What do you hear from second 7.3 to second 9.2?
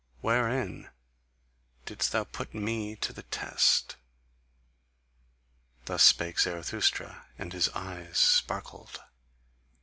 and his eyes sparkled.